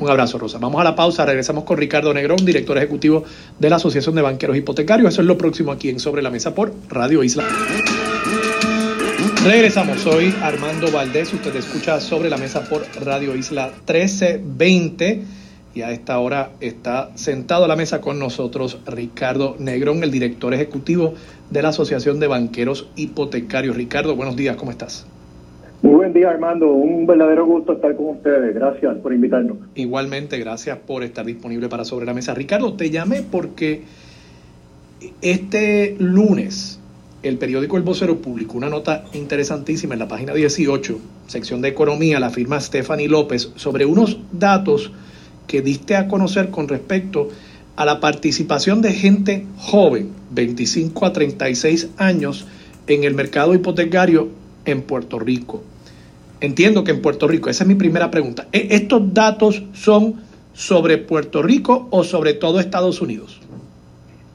Un 0.00 0.10
abrazo, 0.10 0.38
Rosa. 0.38 0.58
Vamos 0.58 0.80
a 0.80 0.84
la 0.84 0.94
pausa. 0.94 1.24
Regresamos 1.24 1.64
con 1.64 1.78
Ricardo 1.78 2.12
Negrón, 2.12 2.44
director 2.44 2.76
ejecutivo 2.76 3.24
de 3.58 3.70
la 3.70 3.76
Asociación 3.76 4.14
de 4.14 4.22
Banqueros 4.22 4.56
Hipotecarios. 4.56 5.12
Eso 5.12 5.22
es 5.22 5.26
lo 5.26 5.38
próximo 5.38 5.72
aquí 5.72 5.88
en 5.88 6.00
Sobre 6.00 6.22
la 6.22 6.30
Mesa 6.30 6.54
por 6.54 6.72
Radio 6.88 7.22
Isla. 7.22 7.44
Regresamos. 9.44 10.00
Soy 10.00 10.34
Armando 10.42 10.90
Valdés. 10.90 11.32
Usted 11.32 11.54
escucha 11.56 12.00
Sobre 12.00 12.28
la 12.28 12.36
Mesa 12.36 12.68
por 12.68 12.84
Radio 13.00 13.34
Isla 13.36 13.68
1320 13.68 15.24
y 15.76 15.82
a 15.82 15.90
esta 15.90 16.18
hora 16.18 16.52
está 16.60 17.10
sentado 17.16 17.66
a 17.66 17.68
la 17.68 17.76
mesa 17.76 18.00
con 18.00 18.18
nosotros 18.18 18.78
Ricardo 18.86 19.56
Negrón, 19.58 20.02
el 20.02 20.10
director 20.10 20.54
ejecutivo 20.54 21.12
de 21.50 21.60
la 21.60 21.68
Asociación 21.68 22.18
de 22.18 22.26
Banqueros 22.26 22.88
Hipotecarios. 22.96 23.76
Ricardo, 23.76 24.16
buenos 24.16 24.36
días, 24.36 24.56
¿cómo 24.56 24.70
estás? 24.70 25.06
Armando. 26.24 26.70
Un 26.70 27.06
verdadero 27.06 27.46
gusto 27.46 27.74
estar 27.74 27.94
con 27.96 28.10
ustedes. 28.16 28.54
Gracias 28.54 28.96
por 28.98 29.12
invitarnos. 29.12 29.58
Igualmente, 29.74 30.38
gracias 30.38 30.78
por 30.78 31.02
estar 31.02 31.24
disponible 31.24 31.68
para 31.68 31.84
Sobre 31.84 32.06
la 32.06 32.14
Mesa. 32.14 32.34
Ricardo, 32.34 32.74
te 32.74 32.90
llamé 32.90 33.22
porque 33.22 33.82
este 35.20 35.96
lunes 35.98 36.80
el 37.22 37.38
periódico 37.38 37.76
El 37.76 37.82
Vocero 37.82 38.18
publicó 38.18 38.56
una 38.56 38.68
nota 38.68 39.04
interesantísima 39.12 39.94
en 39.94 40.00
la 40.00 40.08
página 40.08 40.32
18, 40.32 40.98
sección 41.26 41.60
de 41.60 41.68
economía, 41.68 42.20
la 42.20 42.30
firma 42.30 42.60
Stephanie 42.60 43.08
López, 43.08 43.52
sobre 43.56 43.84
unos 43.84 44.18
datos 44.32 44.92
que 45.46 45.62
diste 45.62 45.96
a 45.96 46.08
conocer 46.08 46.50
con 46.50 46.68
respecto 46.68 47.28
a 47.74 47.84
la 47.84 48.00
participación 48.00 48.80
de 48.80 48.92
gente 48.92 49.46
joven, 49.58 50.10
25 50.30 51.04
a 51.06 51.12
36 51.12 51.90
años, 51.96 52.46
en 52.86 53.04
el 53.04 53.14
mercado 53.14 53.54
hipotecario 53.54 54.28
en 54.64 54.82
Puerto 54.82 55.18
Rico. 55.18 55.62
Entiendo 56.40 56.84
que 56.84 56.90
en 56.90 57.00
Puerto 57.00 57.26
Rico, 57.26 57.48
esa 57.48 57.64
es 57.64 57.68
mi 57.68 57.74
primera 57.74 58.10
pregunta. 58.10 58.46
¿E-, 58.52 58.68
¿Estos 58.70 59.14
datos 59.14 59.62
son 59.72 60.16
sobre 60.52 60.98
Puerto 60.98 61.42
Rico 61.42 61.88
o 61.90 62.04
sobre 62.04 62.34
todo 62.34 62.60
Estados 62.60 63.00
Unidos? 63.00 63.40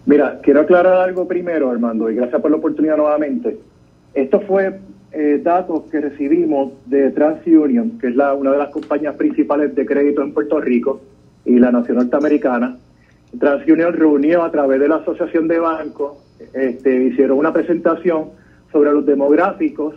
Mira, 0.06 0.40
quiero 0.42 0.62
aclarar 0.62 0.98
algo 0.98 1.28
primero, 1.28 1.70
Armando, 1.70 2.10
y 2.10 2.16
gracias 2.16 2.42
por 2.42 2.50
la 2.50 2.58
oportunidad 2.58 2.98
nuevamente. 2.98 3.58
Esto 4.14 4.42
fue 4.42 4.80
eh, 5.12 5.40
datos 5.44 5.84
que 5.92 6.02
recibimos 6.02 6.74
de 6.86 7.12
TransUnion, 7.12 8.00
que 8.00 8.08
es 8.08 8.16
la, 8.16 8.34
una 8.34 8.52
de 8.52 8.58
las 8.58 8.70
compañías 8.70 9.16
principales 9.16 9.76
de 9.76 9.86
crédito 9.86 10.22
en 10.22 10.34
Puerto 10.34 10.60
Rico 10.60 11.02
y 11.46 11.60
la 11.60 11.72
nación 11.72 11.98
norteamericana. 11.98 12.78
TransUnion 13.38 13.94
reunió 13.94 14.44
a 14.44 14.52
través 14.52 14.80
de 14.80 14.88
la 14.88 14.96
Asociación 14.96 15.48
de 15.48 15.60
Bancos, 15.60 16.18
este, 16.54 17.04
hicieron 17.04 17.38
una 17.38 17.54
presentación 17.54 18.30
sobre 18.72 18.92
los 18.92 19.06
demográficos 19.06 19.96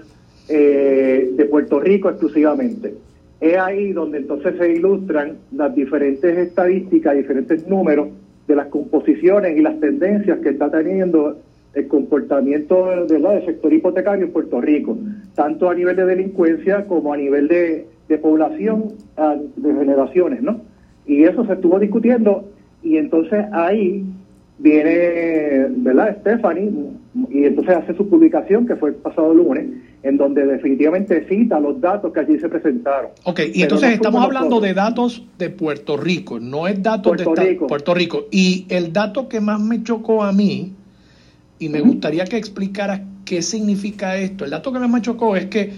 eh, 0.49 1.31
de 1.33 1.45
Puerto 1.47 1.81
Rico 1.81 2.11
exclusivamente. 2.11 2.95
Es 3.41 3.57
ahí 3.59 3.93
donde 3.93 4.19
entonces 4.19 4.55
se 4.59 4.73
ilustran 4.73 5.39
las 5.53 5.75
diferentes 5.75 6.37
estadísticas, 6.37 7.17
diferentes 7.17 7.67
números 7.67 8.09
de 8.47 8.57
las 8.57 8.67
composiciones 8.69 9.57
y 9.57 9.61
las 9.61 9.79
tendencias 9.81 10.39
que 10.41 10.51
está 10.51 10.71
teniendo 10.71 11.39
el 11.75 11.89
comportamiento 11.89 13.07
del 13.07 13.45
sector 13.45 13.73
hipotecario 13.73 14.27
en 14.27 14.33
Puerto 14.33 14.61
Rico, 14.61 14.97
tanto 15.35 15.69
a 15.69 15.75
nivel 15.75 15.97
de 15.97 16.05
delincuencia 16.05 16.87
como 16.87 17.13
a 17.13 17.17
nivel 17.17 17.49
de, 17.49 17.87
población, 18.19 18.93
de 19.57 19.75
generaciones, 19.75 20.43
¿no? 20.43 20.61
Y 21.07 21.25
eso 21.25 21.45
se 21.47 21.55
estuvo 21.55 21.79
discutiendo 21.81 22.45
y 22.83 22.97
entonces 22.97 23.45
ahí 23.53 24.05
viene, 24.59 25.67
¿verdad? 25.79 26.19
Stephanie 26.21 26.71
y 27.31 27.45
entonces 27.45 27.77
hace 27.77 27.95
su 27.95 28.09
publicación 28.09 28.67
que 28.67 28.77
fue 28.77 28.91
el 28.91 28.97
pasado 28.97 29.35
lunes 29.35 29.67
en 30.05 30.19
donde 30.19 30.45
definitivamente 30.45 31.27
cita 31.27 31.59
los 31.59 31.81
datos 31.81 32.13
que 32.13 32.21
allí 32.21 32.39
se 32.39 32.51
presentaron. 32.51 33.11
Ok, 33.25 33.41
y 33.55 33.63
entonces 33.63 33.95
estamos 33.95 34.23
hablando 34.23 34.61
de 34.61 34.75
datos 34.75 35.25
de 35.39 35.49
Puerto 35.49 35.97
Rico, 35.97 36.39
no 36.39 36.69
es 36.69 36.83
datos 36.83 37.17
de 37.17 37.57
Puerto 37.67 37.95
Rico. 37.95 38.27
Y 38.31 38.67
el 38.69 38.93
dato 38.93 39.31
que 39.31 39.41
más 39.41 39.59
me 39.59 39.83
chocó 39.83 40.23
a 40.23 40.31
mí, 40.31 40.75
y 41.59 41.71
me 41.71 41.81
gustaría 41.81 42.27
que 42.27 42.37
explicara 42.37 43.03
qué 43.25 43.41
significa 43.41 44.19
esto, 44.19 44.45
el 44.45 44.51
dato 44.51 44.75
que 44.75 44.79
más 44.79 44.91
me 44.91 45.01
chocó 45.01 45.37
es 45.37 45.47
que 45.47 45.73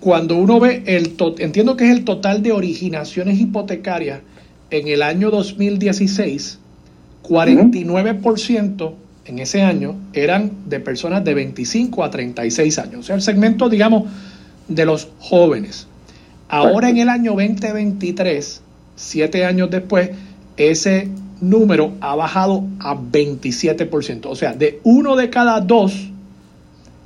cuando 0.00 0.36
uno 0.36 0.58
ve 0.58 0.82
el, 0.86 1.14
entiendo 1.38 1.76
que 1.76 1.84
es 1.84 1.96
el 1.96 2.04
total 2.04 2.42
de 2.42 2.50
originaciones 2.50 3.38
hipotecarias 3.38 4.20
en 4.70 4.88
el 4.88 5.02
año 5.02 5.30
2016, 5.30 6.58
49% 7.22 8.94
en 9.26 9.38
ese 9.38 9.62
año 9.62 9.94
eran 10.12 10.50
de 10.66 10.80
personas 10.80 11.24
de 11.24 11.34
25 11.34 12.04
a 12.04 12.10
36 12.10 12.78
años, 12.78 13.00
o 13.00 13.02
sea, 13.02 13.16
el 13.16 13.22
segmento, 13.22 13.68
digamos, 13.68 14.04
de 14.68 14.86
los 14.86 15.08
jóvenes. 15.18 15.86
Ahora 16.48 16.88
en 16.90 16.98
el 16.98 17.08
año 17.08 17.32
2023, 17.32 18.62
siete 18.94 19.44
años 19.44 19.70
después, 19.70 20.10
ese 20.56 21.08
número 21.40 21.92
ha 22.00 22.14
bajado 22.14 22.64
a 22.80 22.96
27%, 22.96 24.26
o 24.26 24.36
sea, 24.36 24.54
de 24.54 24.80
uno 24.84 25.16
de 25.16 25.28
cada 25.28 25.60
dos 25.60 26.10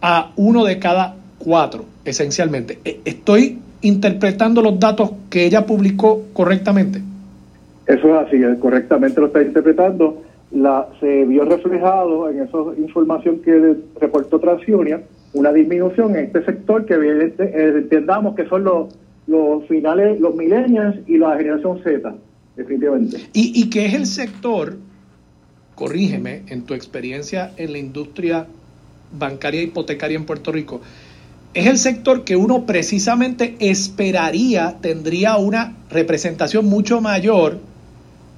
a 0.03 0.33
uno 0.37 0.65
de 0.65 0.79
cada 0.79 1.17
cuatro, 1.39 1.85
esencialmente. 2.05 2.79
E, 2.85 3.01
¿Estoy 3.05 3.59
interpretando 3.83 4.63
los 4.63 4.79
datos 4.79 5.11
que 5.31 5.45
ella 5.45 5.67
publicó 5.67 6.23
correctamente? 6.33 7.03
Eso 7.87 8.09
es 8.09 8.27
así, 8.27 8.39
correctamente 8.61 9.21
lo 9.21 9.27
está 9.27 9.43
interpretando 9.43 10.23
la, 10.53 10.89
se 11.01 11.25
vio 11.25 11.45
reflejado 11.45 12.29
en 12.29 12.43
esa 12.43 12.59
información 12.79 13.41
que 13.41 13.77
reportó 14.01 14.41
TransUnion 14.41 15.03
una 15.33 15.53
disminución 15.53 16.17
en 16.17 16.27
este 16.27 16.45
sector 16.45 16.85
que 16.87 16.95
eh, 16.95 17.35
entendamos 17.39 18.35
que 18.35 18.47
son 18.47 18.65
los, 18.65 18.93
los 19.27 19.67
finales, 19.69 20.21
los 20.21 20.35
millennials 20.35 20.97
y 21.07 21.19
la 21.19 21.37
generación 21.37 21.81
Z, 21.85 22.15
definitivamente. 22.57 23.19
¿Y, 23.33 23.53
¿Y 23.63 23.71
qué 23.71 23.87
es 23.87 23.95
el 23.95 24.07
sector, 24.07 24.77
corrígeme, 25.77 26.43
en 26.49 26.63
tu 26.63 26.75
experiencia 26.75 27.53
en 27.57 27.73
la 27.73 27.79
industria 27.79 28.47
bancaria 29.17 29.61
e 29.61 29.65
hipotecaria 29.65 30.17
en 30.17 30.25
Puerto 30.25 30.51
Rico, 30.51 30.81
es 31.55 31.67
el 31.67 31.79
sector 31.79 32.25
que 32.25 32.37
uno 32.37 32.65
precisamente 32.65 33.57
esperaría 33.59 34.77
tendría 34.81 35.37
una 35.37 35.77
representación 35.91 36.67
mucho 36.67 37.01
mayor 37.01 37.59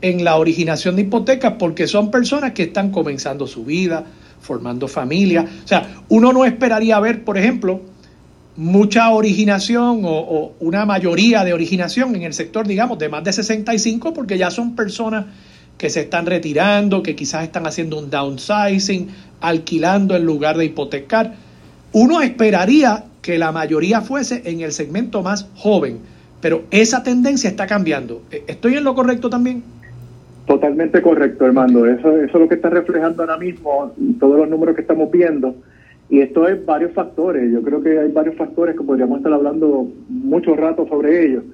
en 0.02 0.24
la 0.24 0.36
originación 0.36 0.96
de 0.96 1.02
hipotecas 1.02 1.54
porque 1.58 1.86
son 1.86 2.10
personas 2.10 2.52
que 2.52 2.64
están 2.64 2.90
comenzando 2.90 3.46
su 3.46 3.64
vida, 3.64 4.04
formando 4.40 4.88
familia. 4.88 5.46
O 5.64 5.68
sea, 5.68 6.02
uno 6.08 6.32
no 6.32 6.44
esperaría 6.44 6.98
ver, 7.00 7.24
por 7.24 7.38
ejemplo, 7.38 7.80
mucha 8.56 9.10
originación 9.10 10.02
o, 10.04 10.52
una 10.60 10.84
mayoría 10.84 11.44
de 11.44 11.54
originación 11.54 12.14
en 12.16 12.22
el 12.22 12.34
sector, 12.34 12.66
digamos, 12.66 12.98
de 12.98 13.08
más 13.08 13.24
de 13.24 13.32
65, 13.32 14.12
porque 14.12 14.36
ya 14.36 14.50
son 14.50 14.74
personas 14.76 15.26
que 15.78 15.88
se 15.88 16.00
están 16.00 16.26
retirando, 16.26 17.02
que 17.02 17.16
quizás 17.16 17.44
están 17.44 17.66
haciendo 17.66 17.98
un 17.98 18.10
downsizing, 18.10 19.08
alquilando 19.40 20.14
en 20.16 20.24
lugar 20.24 20.58
de 20.58 20.66
hipotecar. 20.66 21.34
Uno 21.92 22.20
esperaría 22.20 23.04
que 23.22 23.38
la 23.38 23.52
mayoría 23.52 24.00
fuese 24.00 24.42
en 24.44 24.60
el 24.60 24.72
segmento 24.72 25.22
más 25.22 25.46
joven, 25.56 26.00
pero 26.40 26.64
esa 26.70 27.02
tendencia 27.02 27.48
está 27.48 27.66
cambiando. 27.66 28.22
¿Estoy 28.46 28.74
en 28.74 28.84
lo 28.84 28.94
correcto 28.94 29.30
también? 29.30 29.62
Totalmente 30.46 31.00
correcto, 31.02 31.44
Armando. 31.44 31.86
Eso, 31.86 32.16
eso 32.16 32.24
es 32.24 32.34
lo 32.34 32.48
que 32.48 32.56
está 32.56 32.68
reflejando 32.70 33.22
ahora 33.22 33.38
mismo 33.38 33.92
todos 34.18 34.38
los 34.38 34.48
números 34.48 34.74
que 34.74 34.82
estamos 34.82 35.10
viendo. 35.10 35.54
Y 36.10 36.20
esto 36.20 36.46
es 36.48 36.64
varios 36.66 36.92
factores. 36.92 37.50
Yo 37.52 37.62
creo 37.62 37.82
que 37.82 37.98
hay 37.98 38.10
varios 38.10 38.36
factores 38.36 38.76
que 38.76 38.84
podríamos 38.84 39.18
estar 39.18 39.32
hablando 39.32 39.88
mucho 40.08 40.54
rato 40.56 40.86
sobre 40.88 41.24
ellos. 41.24 41.44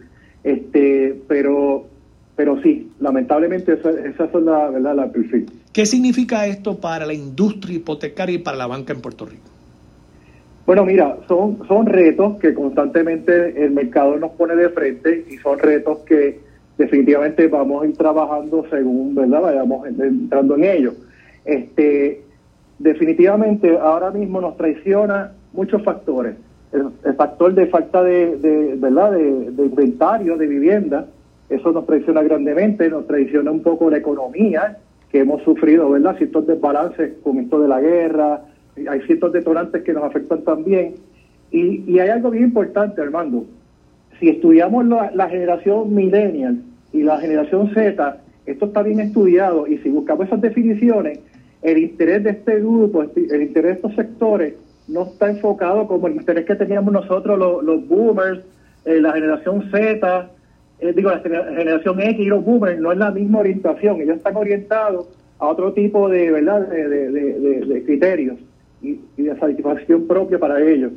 Este, 0.42 1.20
pero, 1.28 1.86
pero 2.34 2.60
sí, 2.62 2.90
lamentablemente 2.98 3.74
esa, 3.74 3.90
esas 3.90 4.32
son 4.32 4.46
la 4.46 4.70
verdad 4.70 4.96
la 4.96 5.12
perfil. 5.12 5.46
¿Qué 5.72 5.86
significa 5.86 6.46
esto 6.46 6.80
para 6.80 7.06
la 7.06 7.14
industria 7.14 7.76
hipotecaria 7.76 8.36
y 8.36 8.38
para 8.38 8.56
la 8.56 8.66
banca 8.66 8.92
en 8.92 9.00
Puerto 9.00 9.26
Rico? 9.26 9.48
Bueno, 10.66 10.84
mira, 10.84 11.16
son, 11.28 11.60
son 11.66 11.86
retos 11.86 12.38
que 12.40 12.52
constantemente 12.52 13.64
el 13.64 13.70
mercado 13.70 14.16
nos 14.16 14.32
pone 14.32 14.54
de 14.56 14.68
frente 14.70 15.24
y 15.30 15.36
son 15.38 15.58
retos 15.58 16.00
que 16.00 16.40
definitivamente 16.78 17.48
vamos 17.48 17.82
a 17.82 17.86
ir 17.86 17.96
trabajando 17.96 18.64
según, 18.70 19.14
¿verdad? 19.14 19.42
Vayamos 19.42 19.86
entrando 19.88 20.54
en 20.54 20.64
ello. 20.64 20.92
Este, 21.44 22.22
definitivamente 22.78 23.76
ahora 23.76 24.10
mismo 24.10 24.40
nos 24.40 24.56
traiciona 24.56 25.32
muchos 25.52 25.82
factores. 25.82 26.36
El, 26.72 27.14
factor 27.14 27.54
de 27.54 27.66
falta 27.66 28.02
de, 28.02 28.76
¿verdad? 28.78 29.12
De, 29.12 29.64
inventario 29.64 30.36
de 30.36 30.46
vivienda, 30.46 31.06
eso 31.48 31.72
nos 31.72 31.86
traiciona 31.86 32.22
grandemente, 32.22 32.88
nos 32.90 33.06
traiciona 33.06 33.50
un 33.50 33.62
poco 33.62 33.90
la 33.90 33.98
economía 33.98 34.78
que 35.10 35.20
hemos 35.20 35.42
sufrido, 35.42 35.90
¿verdad? 35.90 36.16
Ciertos 36.16 36.46
desbalances 36.46 37.14
con 37.24 37.38
esto 37.38 37.58
de 37.60 37.68
la 37.68 37.80
guerra, 37.80 38.42
hay 38.88 39.00
ciertos 39.02 39.32
detonantes 39.32 39.82
que 39.82 39.92
nos 39.92 40.04
afectan 40.04 40.42
también. 40.42 40.94
Y, 41.50 41.90
y 41.90 41.98
hay 41.98 42.10
algo 42.10 42.30
bien 42.30 42.44
importante, 42.44 43.00
Armando. 43.00 43.46
Si 44.20 44.28
estudiamos 44.28 44.86
la, 44.86 45.10
la 45.12 45.28
generación 45.28 45.94
millennial, 45.94 46.58
y 46.92 47.02
la 47.02 47.20
generación 47.20 47.72
Z, 47.74 48.18
esto 48.46 48.66
está 48.66 48.82
bien 48.82 49.00
estudiado 49.00 49.66
y 49.66 49.78
si 49.78 49.90
buscamos 49.90 50.26
esas 50.26 50.40
definiciones, 50.40 51.20
el 51.62 51.78
interés 51.78 52.24
de 52.24 52.30
este 52.30 52.60
grupo, 52.60 53.02
el 53.02 53.42
interés 53.42 53.72
de 53.72 53.76
estos 53.76 53.94
sectores, 53.94 54.54
no 54.88 55.02
está 55.02 55.30
enfocado 55.30 55.86
como 55.86 56.06
el 56.06 56.16
interés 56.16 56.46
que 56.46 56.54
teníamos 56.54 56.92
nosotros, 56.92 57.38
los, 57.38 57.88
boomers, 57.88 58.40
eh, 58.84 59.00
la 59.00 59.12
generación 59.12 59.70
Z, 59.70 60.30
eh, 60.80 60.92
digo, 60.94 61.10
la 61.10 61.20
generación 61.20 62.00
X 62.00 62.20
y 62.20 62.24
los 62.24 62.44
boomers 62.44 62.80
no 62.80 62.92
es 62.92 62.98
la 62.98 63.10
misma 63.10 63.40
orientación, 63.40 64.00
ellos 64.00 64.16
están 64.16 64.36
orientados 64.36 65.08
a 65.38 65.46
otro 65.46 65.72
tipo 65.72 66.08
de, 66.08 66.30
¿verdad? 66.30 66.68
de, 66.68 67.82
criterios 67.84 68.38
y, 68.82 69.00
de 69.16 69.38
satisfacción 69.38 70.06
propia 70.06 70.38
para 70.38 70.60
ellos. 70.60 70.92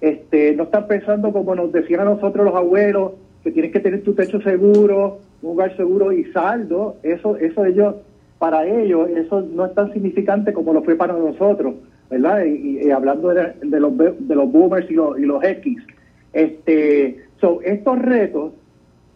Este, 0.00 0.54
no 0.56 0.64
están 0.64 0.86
pensando 0.86 1.32
como 1.32 1.54
nos 1.54 1.72
decían 1.72 2.00
a 2.00 2.04
nosotros 2.04 2.44
los 2.44 2.54
abuelos, 2.54 3.12
que 3.44 3.52
tienes 3.52 3.72
que 3.72 3.80
tener 3.80 4.02
tu 4.02 4.14
techo 4.14 4.40
seguro, 4.40 5.18
un 5.42 5.52
hogar 5.52 5.76
seguro 5.76 6.12
y 6.12 6.24
saldo, 6.32 6.96
eso, 7.02 7.36
eso 7.36 7.64
ellos, 7.66 7.96
para 8.38 8.66
ellos, 8.66 9.10
eso 9.10 9.42
no 9.42 9.66
es 9.66 9.74
tan 9.74 9.92
significante 9.92 10.54
como 10.54 10.72
lo 10.72 10.82
fue 10.82 10.96
para 10.96 11.12
nosotros, 11.12 11.74
¿verdad? 12.10 12.44
Y, 12.46 12.90
hablando 12.90 13.28
de, 13.28 13.54
los, 13.80 13.96
de 13.96 14.34
los 14.34 14.50
boomers 14.50 14.90
y 14.90 14.94
los, 14.94 15.18
y 15.18 15.22
los 15.22 15.44
X. 15.44 15.78
Este, 16.32 17.18
son 17.38 17.58
estos 17.64 17.98
retos 17.98 18.52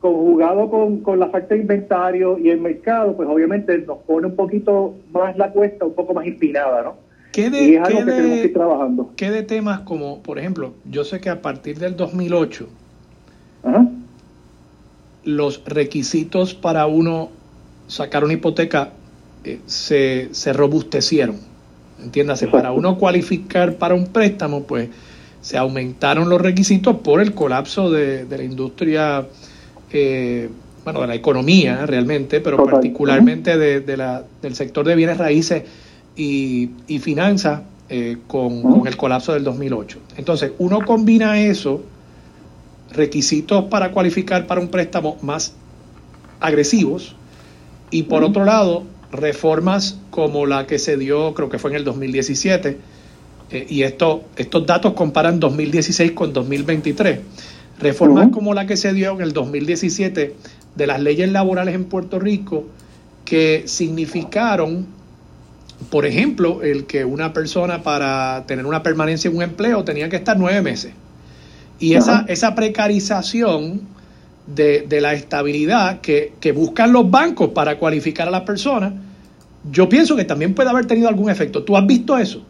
conjugado 0.01 0.71
con, 0.71 1.01
con 1.01 1.19
la 1.19 1.29
falta 1.29 1.55
de 1.55 1.63
inventario 1.63 2.39
y 2.39 2.51
el 2.51 2.61
mercado, 2.61 3.17
pues 3.17 3.29
obviamente 3.29 3.77
nos 3.79 3.99
pone 3.99 4.27
un 4.27 4.37
poquito 4.37 4.95
más 5.11 5.37
la 5.37 5.51
cuesta, 5.51 5.87
un 5.87 5.95
poco 5.95 6.15
más 6.15 6.27
inspirada, 6.27 6.83
¿no? 6.83 6.95
¿Qué 7.33 7.51
de, 7.51 7.63
y 7.63 7.75
es 7.75 7.83
algo 7.83 8.01
que 8.01 8.05
tenemos 8.05 8.39
que 8.39 8.45
ir 8.45 8.53
trabajando. 8.53 9.11
¿Qué 9.17 9.31
de 9.31 9.43
temas 9.43 9.81
como, 9.81 10.23
por 10.23 10.39
ejemplo, 10.39 10.75
yo 10.89 11.05
sé 11.05 11.21
que 11.21 11.31
a 11.31 11.43
partir 11.43 11.79
del 11.79 11.97
2008, 11.97 12.69
los 15.29 15.63
requisitos 15.67 16.55
para 16.55 16.87
uno 16.87 17.29
sacar 17.87 18.25
una 18.25 18.33
hipoteca 18.33 18.93
eh, 19.45 19.61
se, 19.67 20.29
se 20.33 20.53
robustecieron. 20.53 21.37
Entiéndase, 22.03 22.47
para 22.47 22.73
uno 22.73 22.97
cualificar 22.97 23.75
para 23.75 23.95
un 23.95 24.07
préstamo, 24.07 24.63
pues 24.63 24.89
se 25.43 25.59
aumentaron 25.59 26.29
los 26.29 26.41
requisitos 26.41 26.97
por 26.99 27.21
el 27.21 27.35
colapso 27.35 27.91
de, 27.91 28.25
de 28.25 28.39
la 28.39 28.45
industria 28.45 29.27
eh, 29.93 30.49
bueno, 30.85 31.03
de 31.03 31.07
la 31.09 31.15
economía 31.15 31.85
realmente, 31.85 32.41
pero 32.41 32.65
particularmente 32.65 33.59
de, 33.59 33.97
la, 33.99 34.25
del 34.41 34.55
sector 34.55 34.87
de 34.87 34.95
bienes 34.95 35.19
raíces 35.19 35.65
y, 36.17 36.71
y 36.87 36.99
finanzas 37.01 37.61
eh, 37.91 38.17
con, 38.27 38.87
el 38.87 38.97
colapso 38.97 39.35
del 39.35 39.45
2008. 39.45 39.99
Entonces, 40.17 40.53
uno 40.59 40.81
combina 40.87 41.39
eso, 41.41 41.83
requisitos 42.90 43.64
para 43.64 43.93
cualificar 43.93 44.46
para 44.46 44.61
un 44.61 44.69
préstamo 44.69 45.17
más 45.23 45.55
agresivos, 46.40 47.14
y 47.90 48.05
por 48.05 48.23
otro 48.23 48.44
lado, 48.44 48.85
reformas 49.11 49.99
como 50.11 50.46
la 50.46 50.67
que 50.67 50.79
se 50.79 50.96
dio, 50.96 51.32
creo 51.35 51.49
que 51.49 51.58
fue 51.58 51.70
en 51.70 51.76
el 51.79 51.85
2017, 51.85 52.79
eh, 53.50 53.67
y 53.69 53.82
esto, 53.82 54.25
estos 54.37 54.67
datos 54.67 54.93
comparan 54.93 55.40
2016 55.40 56.12
con 56.12 56.32
2023. 56.32 57.20
Reformas 57.79 58.29
como 58.32 58.55
la 58.55 58.67
que 58.67 58.76
se 58.76 58.93
dio 58.93 59.12
en 59.12 59.20
el 59.20 59.32
2017 59.32 60.35
de 60.75 60.87
las 60.87 61.00
leyes 61.00 61.31
laborales 61.31 61.75
en 61.75 61.85
Puerto 61.85 62.19
Rico 62.19 62.67
que 63.25 63.64
significaron, 63.67 64.87
por 65.90 66.05
ejemplo, 66.05 66.62
el 66.62 66.87
que 66.87 67.05
una 67.05 67.32
persona 67.32 67.82
para 67.82 68.44
tener 68.46 68.67
una 68.67 68.82
permanencia 68.82 69.31
en 69.31 69.37
un 69.37 69.43
empleo 69.43 69.85
tenía 69.85 70.08
que 70.08 70.17
estar 70.17 70.37
nueve 70.37 70.61
meses. 70.61 70.93
Y 71.79 71.95
esa, 71.95 72.25
esa 72.29 72.55
precarización 72.55 73.83
de, 74.47 74.85
de 74.89 75.01
la 75.01 75.13
estabilidad 75.13 76.01
que, 76.01 76.33
que, 76.41 76.53
buscan 76.53 76.93
los 76.93 77.11
bancos 77.11 77.51
para 77.51 77.79
cualificar 77.79 78.27
a 78.29 78.31
las 78.31 78.43
personas, 78.43 78.93
yo 79.71 79.89
pienso 79.89 80.17
que 80.17 80.25
también 80.25 80.55
puede 80.55 80.71
haber 80.71 80.87
tenido 80.87 81.09
algún 81.09 81.31
efecto. 81.31 81.63
¿Tú 81.63 81.77
has 81.77 81.87
visto 81.87 82.17
eso? 82.19 82.45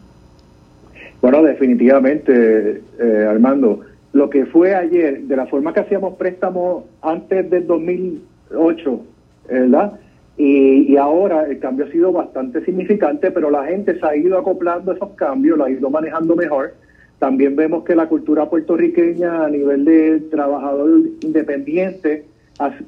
Bueno, 1.21 1.43
definitivamente, 1.43 2.81
eh, 2.99 3.27
Armando 3.29 3.81
lo 4.13 4.29
que 4.29 4.45
fue 4.45 4.75
ayer, 4.75 5.21
de 5.21 5.35
la 5.35 5.45
forma 5.45 5.73
que 5.73 5.81
hacíamos 5.81 6.15
préstamos 6.15 6.85
antes 7.01 7.49
del 7.49 7.67
2008, 7.67 9.01
¿verdad? 9.49 9.93
Y, 10.37 10.95
ahora 10.95 11.45
el 11.47 11.59
cambio 11.59 11.85
ha 11.85 11.91
sido 11.91 12.11
bastante 12.11 12.63
significante, 12.63 13.29
pero 13.29 13.51
la 13.51 13.65
gente 13.65 13.99
se 13.99 14.05
ha 14.05 14.15
ido 14.15 14.37
acoplando 14.37 14.93
esos 14.93 15.09
cambios, 15.11 15.57
lo 15.57 15.65
ha 15.65 15.69
ido 15.69 15.89
manejando 15.89 16.35
mejor. 16.35 16.73
También 17.19 17.55
vemos 17.55 17.83
que 17.83 17.95
la 17.95 18.07
cultura 18.07 18.49
puertorriqueña 18.49 19.45
a 19.45 19.49
nivel 19.49 19.85
de 19.85 20.19
trabajador 20.31 21.01
independiente 21.21 22.25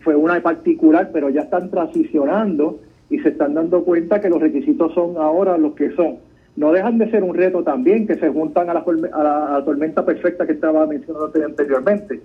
fue 0.02 0.16
una 0.16 0.42
particular, 0.42 1.12
pero 1.14 1.30
ya 1.30 1.42
están 1.42 1.70
transicionando 1.70 2.80
y 3.10 3.20
se 3.20 3.30
están 3.30 3.54
dando 3.54 3.84
cuenta 3.84 4.22
que 4.22 4.30
los 4.30 4.42
requisitos 4.42 4.94
son 4.94 5.18
ahora 5.18 5.58
los 5.58 5.74
que 5.74 5.92
son 5.92 6.18
no 6.56 6.72
dejan 6.72 6.98
de 6.98 7.10
ser 7.10 7.24
un 7.24 7.36
reto 7.36 7.64
también 7.64 8.08
que 8.08 8.16
se 8.16 8.30
juntan 8.30 8.70
a 8.70 8.74
la, 8.74 9.64
tormenta 9.64 10.06
perfecta 10.06 10.46
que 10.46 10.54
estaba 10.54 10.86
mencionando 10.86 11.32
anteriormente. 11.46 12.22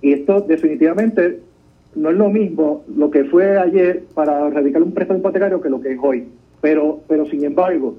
Y 0.00 0.12
esto 0.12 0.40
definitivamente 0.40 1.40
no 1.94 2.10
es 2.10 2.16
lo 2.16 2.30
mismo 2.30 2.84
lo 2.94 3.10
que 3.10 3.24
fue 3.24 3.58
ayer 3.58 4.04
para 4.14 4.48
radicar 4.50 4.82
un 4.82 4.92
préstamo 4.92 5.20
hipotecario 5.20 5.60
que 5.60 5.70
lo 5.70 5.80
que 5.80 5.92
es 5.92 5.98
hoy. 6.02 6.24
Pero, 6.60 7.00
pero 7.06 7.26
sin 7.26 7.44
embargo, 7.44 7.96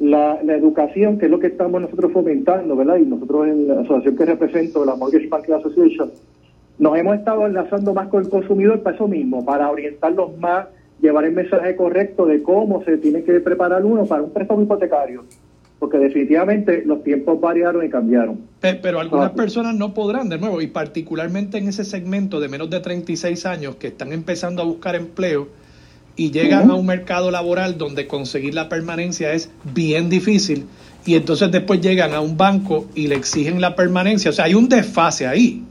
la, 0.00 0.40
educación, 0.40 1.18
que 1.18 1.26
es 1.26 1.30
lo 1.30 1.38
que 1.38 1.48
estamos 1.48 1.80
nosotros 1.80 2.12
fomentando, 2.12 2.76
¿verdad? 2.76 2.96
Y 2.96 3.06
nosotros 3.06 3.48
en 3.48 3.68
la 3.68 3.80
asociación 3.80 4.16
que 4.16 4.24
represento, 4.26 4.84
la 4.84 4.96
Mortgage 4.96 5.28
Banking 5.28 5.52
Association, 5.52 6.10
nos 6.78 6.98
hemos 6.98 7.16
estado 7.16 7.46
enlazando 7.46 7.94
más 7.94 8.08
con 8.08 8.24
el 8.24 8.28
consumidor 8.28 8.80
para 8.82 8.96
eso 8.96 9.06
mismo, 9.06 9.44
para 9.44 9.70
orientarlos 9.70 10.36
más 10.38 10.66
llevar 11.00 11.24
el 11.24 11.32
mensaje 11.32 11.76
correcto 11.76 12.26
de 12.26 12.42
cómo 12.42 12.82
se 12.84 12.96
tiene 12.98 13.22
que 13.22 13.40
preparar 13.40 13.84
uno 13.84 14.04
para 14.06 14.22
un 14.22 14.30
préstamo 14.30 14.62
hipotecario. 14.62 15.24
Porque 15.78 15.98
definitivamente 15.98 16.82
los 16.86 17.02
tiempos 17.02 17.40
variaron 17.40 17.84
y 17.84 17.90
cambiaron. 17.90 18.38
Pero, 18.60 19.00
algunas 19.00 19.32
personas 19.32 19.74
no 19.74 19.92
podrán, 19.92 20.28
de 20.28 20.38
nuevo, 20.38 20.62
y 20.62 20.68
particularmente 20.68 21.58
en 21.58 21.68
ese 21.68 21.84
segmento 21.84 22.40
de 22.40 22.48
menos 22.48 22.70
de 22.70 22.80
36 22.80 23.44
años 23.44 23.76
que 23.76 23.88
están 23.88 24.12
empezando 24.12 24.62
a 24.62 24.64
buscar 24.64 24.94
empleo 24.94 25.48
y 26.16 26.30
llegan 26.30 26.70
a 26.70 26.74
un 26.74 26.86
mercado 26.86 27.30
laboral 27.30 27.76
donde 27.76 28.06
conseguir 28.06 28.54
la 28.54 28.68
permanencia 28.68 29.32
es 29.32 29.50
bien 29.74 30.08
difícil 30.08 30.66
y 31.06 31.16
entonces 31.16 31.50
después 31.50 31.80
llegan 31.80 32.14
a 32.14 32.20
un 32.20 32.36
banco 32.36 32.86
y 32.94 33.08
le 33.08 33.16
exigen 33.16 33.60
la 33.60 33.76
permanencia. 33.76 34.30
O 34.30 34.32
sea, 34.32 34.46
hay 34.46 34.54
un 34.54 34.68
desfase 34.68 35.26
ahí. 35.26 35.62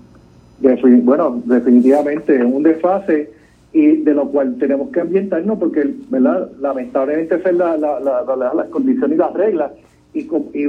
bueno, 0.60 1.42
definitivamente, 1.46 2.44
un 2.44 2.64
desfase 2.64 3.32
y 3.72 3.98
de 3.98 4.14
lo 4.14 4.30
cual 4.30 4.56
tenemos 4.60 4.92
que 4.92 5.00
ambientarnos 5.00 5.58
porque, 5.58 5.90
¿verdad? 6.10 6.50
Lamentablemente 6.62 7.36
es 7.36 7.56
la, 7.56 7.76
la, 7.76 8.00
la, 8.00 8.54
las 8.54 8.68
condiciones 8.68 9.16
y 9.16 9.20
las 9.20 9.34
reglas 9.34 9.72
y, 10.14 10.28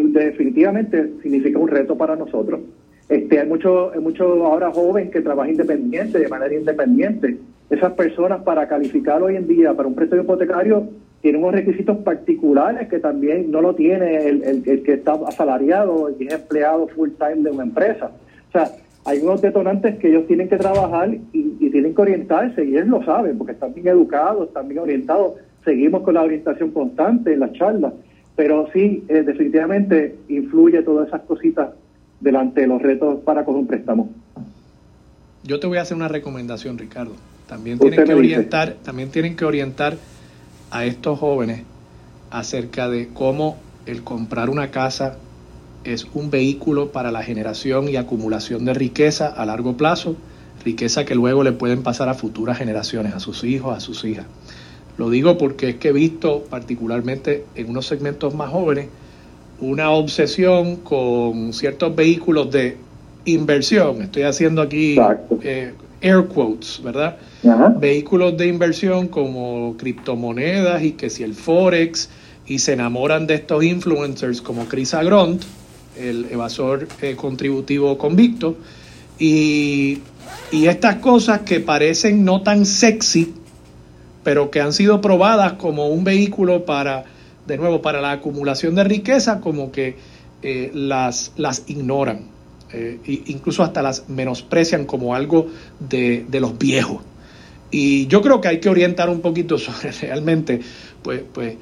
definitivamente 0.08 1.12
significa 1.22 1.58
un 1.58 1.68
reto 1.68 1.96
para 1.96 2.16
nosotros. 2.16 2.60
Este, 3.08 3.38
hay 3.38 3.46
mucho, 3.46 3.92
hay 3.92 4.00
mucho 4.00 4.24
ahora 4.46 4.70
joven 4.72 5.10
que 5.10 5.20
trabaja 5.20 5.50
independiente, 5.50 6.18
de 6.18 6.28
manera 6.28 6.54
independiente. 6.54 7.36
Esas 7.70 7.92
personas 7.92 8.42
para 8.42 8.68
calificar 8.68 9.22
hoy 9.22 9.36
en 9.36 9.46
día 9.46 9.72
para 9.72 9.88
un 9.88 9.94
préstamo 9.94 10.22
hipotecario 10.22 10.88
tienen 11.22 11.42
unos 11.42 11.54
requisitos 11.54 11.96
particulares 11.98 12.88
que 12.88 12.98
también 12.98 13.50
no 13.50 13.62
lo 13.62 13.74
tiene 13.74 14.28
el, 14.28 14.42
el, 14.42 14.82
que 14.82 14.92
está 14.92 15.14
asalariado 15.26 16.10
y 16.18 16.26
es 16.26 16.34
empleado 16.34 16.86
full 16.88 17.10
time 17.18 17.42
de 17.42 17.50
una 17.50 17.62
empresa. 17.62 18.10
O 18.48 18.52
sea, 18.52 18.70
hay 19.06 19.20
unos 19.20 19.40
detonantes 19.40 19.98
que 19.98 20.08
ellos 20.08 20.26
tienen 20.26 20.48
que 20.48 20.56
trabajar 20.56 21.14
y, 21.32 21.70
tienen 21.70 21.94
que 21.94 22.02
orientarse, 22.02 22.64
y 22.64 22.76
ellos 22.76 22.86
lo 22.86 23.04
saben, 23.04 23.36
porque 23.36 23.52
están 23.52 23.74
bien 23.74 23.88
educados, 23.88 24.48
están 24.48 24.68
bien 24.68 24.80
orientados. 24.80 25.32
Seguimos 25.64 26.02
con 26.02 26.14
la 26.14 26.22
orientación 26.22 26.70
constante 26.70 27.32
en 27.32 27.40
las 27.40 27.52
charlas, 27.54 27.92
pero 28.36 28.68
sí, 28.72 29.02
eh, 29.08 29.22
definitivamente 29.22 30.14
influye 30.28 30.82
todas 30.82 31.08
esas 31.08 31.22
cositas 31.22 31.70
delante 32.20 32.60
de 32.60 32.66
los 32.68 32.80
retos 32.80 33.20
para 33.24 33.44
con 33.44 33.56
un 33.56 33.66
préstamo. 33.66 34.08
Yo 35.42 35.58
te 35.58 35.66
voy 35.66 35.78
a 35.78 35.82
hacer 35.82 35.96
una 35.96 36.08
recomendación, 36.08 36.78
Ricardo. 36.78 37.14
También 37.48 37.78
tienen 37.78 38.04
que 38.04 38.14
orientar, 38.14 38.76
también 38.82 39.10
tienen 39.10 39.36
que 39.36 39.44
orientar 39.44 39.96
a 40.70 40.84
estos 40.84 41.18
jóvenes 41.18 41.62
acerca 42.30 42.88
de 42.88 43.08
cómo 43.08 43.58
el 43.86 44.02
comprar 44.02 44.50
una 44.50 44.70
casa 44.70 45.18
es 45.84 46.06
un 46.14 46.30
vehículo 46.30 46.90
para 46.90 47.12
la 47.12 47.22
generación 47.22 47.88
y 47.88 47.96
acumulación 47.96 48.64
de 48.64 48.74
riqueza 48.74 49.28
a 49.28 49.44
largo 49.44 49.76
plazo, 49.76 50.16
riqueza 50.64 51.04
que 51.04 51.14
luego 51.14 51.44
le 51.44 51.52
pueden 51.52 51.82
pasar 51.82 52.08
a 52.08 52.14
futuras 52.14 52.58
generaciones, 52.58 53.14
a 53.14 53.20
sus 53.20 53.44
hijos, 53.44 53.76
a 53.76 53.80
sus 53.80 54.04
hijas. 54.04 54.26
Lo 54.96 55.10
digo 55.10 55.36
porque 55.36 55.70
es 55.70 55.74
que 55.76 55.88
he 55.88 55.92
visto, 55.92 56.44
particularmente 56.48 57.44
en 57.54 57.68
unos 57.68 57.86
segmentos 57.86 58.34
más 58.34 58.50
jóvenes, 58.50 58.88
una 59.60 59.90
obsesión 59.90 60.76
con 60.76 61.52
ciertos 61.52 61.94
vehículos 61.94 62.50
de 62.50 62.76
inversión. 63.24 64.02
Estoy 64.02 64.22
haciendo 64.22 64.62
aquí 64.62 64.96
eh, 65.42 65.74
air 66.04 66.26
quotes, 66.26 66.80
¿verdad? 66.82 67.16
Vehículos 67.78 68.36
de 68.36 68.46
inversión 68.46 69.08
como 69.08 69.74
criptomonedas 69.78 70.82
y 70.82 70.92
que 70.92 71.08
si 71.08 71.22
el 71.22 71.34
Forex, 71.34 72.10
y 72.46 72.58
se 72.58 72.74
enamoran 72.74 73.26
de 73.26 73.34
estos 73.34 73.64
influencers 73.64 74.42
como 74.42 74.66
Chris 74.66 74.92
Agront, 74.92 75.42
el 75.96 76.26
evasor 76.30 76.86
eh, 77.00 77.16
contributivo 77.16 77.96
convicto. 77.96 78.56
Y, 79.18 80.00
y 80.52 80.66
estas 80.66 80.96
cosas 80.96 81.40
que 81.40 81.60
parecen 81.60 82.24
no 82.24 82.42
tan 82.42 82.66
sexy, 82.66 83.32
pero 84.22 84.50
que 84.50 84.60
han 84.60 84.74
sido 84.74 85.00
probadas 85.00 85.54
como 85.54 85.88
un 85.88 86.04
vehículo 86.04 86.66
para, 86.66 87.04
de 87.46 87.56
nuevo, 87.56 87.80
para 87.80 88.02
la 88.02 88.12
acumulación 88.12 88.74
de 88.74 88.84
riqueza, 88.84 89.40
como 89.40 89.72
que 89.72 89.96
eh, 90.42 90.70
las, 90.74 91.32
las 91.36 91.64
ignoran. 91.68 92.33
Eh, 92.74 93.22
incluso 93.26 93.62
hasta 93.62 93.82
las 93.82 94.08
menosprecian 94.08 94.84
como 94.84 95.14
algo 95.14 95.46
de, 95.80 96.24
de, 96.28 96.40
los 96.40 96.58
viejos. 96.58 97.02
Y 97.70 98.06
yo 98.06 98.22
creo 98.22 98.40
que 98.40 98.48
hay 98.48 98.60
que 98.60 98.68
orientar 98.68 99.08
un 99.08 99.20
poquito 99.20 99.58
sobre 99.58 99.92
realmente, 99.92 100.60
pues, 101.02 101.22
pues 101.32 101.56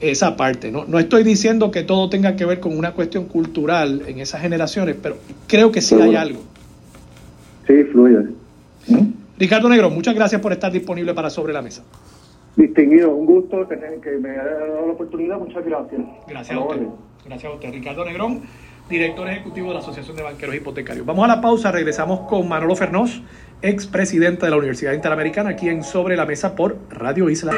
esa 0.00 0.36
parte. 0.36 0.70
¿no? 0.70 0.84
no 0.86 0.98
estoy 0.98 1.24
diciendo 1.24 1.70
que 1.70 1.82
todo 1.82 2.08
tenga 2.08 2.36
que 2.36 2.44
ver 2.44 2.60
con 2.60 2.76
una 2.76 2.92
cuestión 2.92 3.26
cultural 3.26 4.02
en 4.06 4.20
esas 4.20 4.40
generaciones, 4.40 4.96
pero 5.02 5.16
creo 5.46 5.72
que 5.72 5.80
sí 5.80 5.94
hay 5.94 6.14
algo. 6.14 6.40
Sí, 7.66 7.84
fluye. 7.84 8.28
Ricardo 9.38 9.68
Negro, 9.68 9.90
muchas 9.90 10.14
gracias 10.14 10.40
por 10.40 10.52
estar 10.52 10.70
disponible 10.70 11.14
para 11.14 11.30
Sobre 11.30 11.52
la 11.52 11.62
Mesa. 11.62 11.84
Distinguido, 12.56 13.14
un 13.14 13.26
gusto 13.26 13.66
que, 13.66 13.76
me 14.18 14.30
haya 14.30 14.44
dado 14.44 14.86
la 14.86 14.92
oportunidad. 14.92 15.38
Muchas 15.38 15.64
gracias. 15.64 16.02
Gracias 16.28 16.56
a 16.56 16.60
usted. 16.60 16.86
Gracias 17.24 17.50
a 17.50 17.54
usted. 17.54 17.72
Ricardo 17.72 18.04
Negrón, 18.04 18.42
director 18.88 19.28
ejecutivo 19.28 19.68
de 19.68 19.74
la 19.74 19.80
Asociación 19.80 20.16
de 20.16 20.22
Banqueros 20.22 20.54
Hipotecarios. 20.54 21.06
Vamos 21.06 21.24
a 21.24 21.28
la 21.28 21.40
pausa, 21.40 21.72
regresamos 21.72 22.28
con 22.28 22.48
Manolo 22.48 22.76
Fernós, 22.76 23.22
expresidente 23.62 24.44
de 24.46 24.50
la 24.50 24.56
Universidad 24.56 24.92
Interamericana, 24.92 25.50
aquí 25.50 25.68
en 25.68 25.82
Sobre 25.82 26.16
la 26.16 26.26
Mesa 26.26 26.54
por 26.54 26.78
Radio 26.90 27.30
Isla. 27.30 27.52